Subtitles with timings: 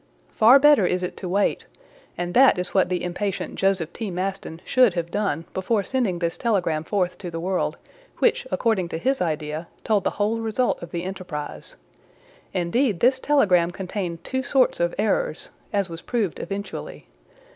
[0.31, 1.65] Far better is it to wait;
[2.17, 4.09] and that is what the impatient Joseph T.
[4.09, 7.77] Maston should have done before sending this telegram forth to the world,
[8.17, 11.75] which, according to his idea, told the whole result of the enterprise.
[12.51, 17.05] Indeed this telegram contained two sorts of errors, as was proved eventually.